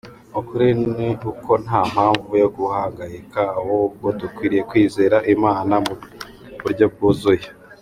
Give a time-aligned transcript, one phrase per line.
[0.39, 5.93] Ukuri ni uko nta mpamvu yo guhangayika, ahubwo dukwiriye kwizera Imana mu
[6.61, 7.47] buryo bwuzuye.